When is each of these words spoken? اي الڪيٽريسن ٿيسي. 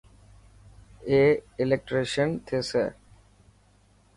اي 1.09 1.19
الڪيٽريسن 1.61 2.27
ٿيسي. 2.45 2.85